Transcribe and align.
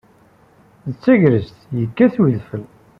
D 0.91 0.93
tagrest, 1.03 1.57
yekkat 1.79 2.15
udfel. 2.23 2.63